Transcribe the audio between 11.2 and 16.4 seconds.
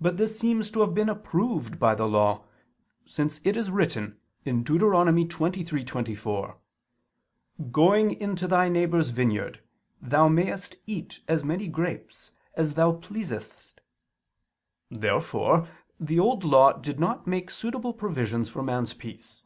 as many grapes as thou pleasest." Therefore the